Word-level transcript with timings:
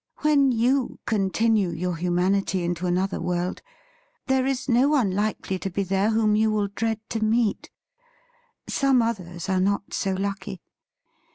When 0.21 0.51
you 0.51 0.97
continue 1.05 1.69
your 1.69 1.95
humanity 1.95 2.63
into 2.63 2.87
another 2.87 3.21
world, 3.21 3.61
there 4.25 4.47
is 4.47 4.67
no 4.67 4.89
One 4.89 5.11
likely 5.11 5.59
to 5.59 5.69
be 5.69 5.83
there 5.83 6.09
whom 6.09 6.35
you 6.35 6.49
will 6.49 6.69
dread 6.69 6.99
to 7.11 7.23
meet. 7.23 7.69
Some 8.67 9.03
others 9.03 9.47
are 9.47 9.61
not 9.61 9.93
so 9.93 10.13
lucky. 10.13 10.59